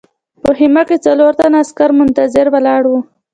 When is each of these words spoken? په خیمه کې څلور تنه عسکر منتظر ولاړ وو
په 0.43 0.49
خیمه 0.57 0.83
کې 0.89 0.97
څلور 1.05 1.31
تنه 1.39 1.57
عسکر 1.63 1.89
منتظر 1.99 2.45
ولاړ 2.53 2.81
وو 2.87 2.99